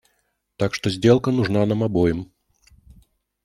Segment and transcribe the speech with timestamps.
[0.55, 2.27] Так что сделка нужна нам обоим.